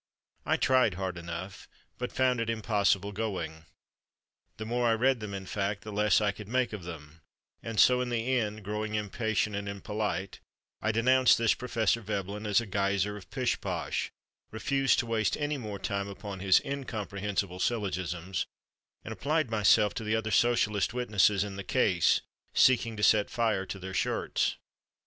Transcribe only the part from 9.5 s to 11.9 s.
and impolite, I denounced this Prof.